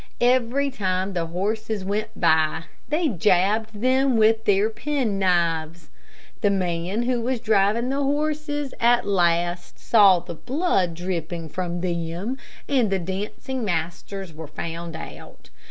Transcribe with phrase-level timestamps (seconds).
[0.19, 5.91] Every time the horses went by, they jabbed them with their penknives.
[6.41, 12.39] The man who was driving the horses at last saw the blood dripping from them,
[12.67, 15.51] and the dancing masters were found out.